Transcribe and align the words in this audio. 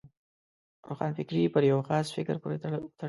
روښانفکري 0.87 1.41
پر 1.53 1.63
یو 1.71 1.79
خاص 1.87 2.07
فکر 2.15 2.35
پورې 2.41 2.55
وتړي. 2.57 2.79